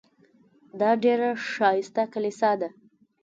دا 0.79 0.91
ډېره 1.03 1.29
ښایسته 1.51 2.03
کلیسا 2.13 2.51
ده. 2.61 2.69